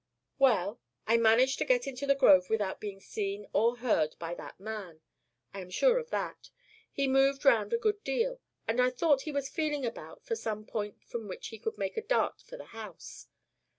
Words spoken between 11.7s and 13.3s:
make a dart for the house.